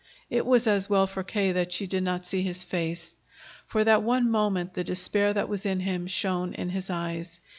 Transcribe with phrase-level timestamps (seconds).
[0.31, 1.51] It was as well for K.
[1.51, 3.13] that she did not see his face.
[3.67, 7.39] For that one moment the despair that was in him shone in his eyes.